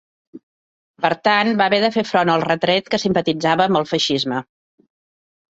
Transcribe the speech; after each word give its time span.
Per 1.03 1.11
tant, 1.27 1.49
va 1.59 1.67
haver 1.71 1.79
de 1.83 1.91
fer 1.97 2.05
front 2.13 2.33
al 2.37 2.47
retret 2.47 2.91
que 2.95 3.01
simpatitzava 3.05 3.69
amb 3.69 3.83
el 3.83 3.87
feixisme. 3.93 4.43